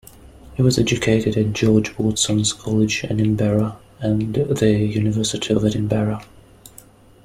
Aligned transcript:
He 0.55 0.63
was 0.63 0.79
educated 0.79 1.37
at 1.37 1.53
George 1.53 1.95
Watson's 1.95 2.53
College, 2.53 3.05
Edinburgh, 3.07 3.77
and 3.99 4.33
the 4.33 4.71
University 4.79 5.53
of 5.53 5.63
Edinburgh. 5.63 6.21